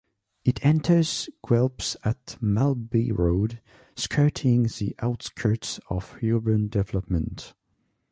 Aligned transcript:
It 0.43 0.65
enters 0.65 1.29
Guelph 1.47 1.95
at 2.03 2.35
Maltby 2.41 3.11
Road, 3.11 3.61
skirting 3.95 4.63
the 4.63 4.95
outskirts 4.97 5.79
of 5.91 6.15
urban 6.23 6.69
development. 6.69 7.53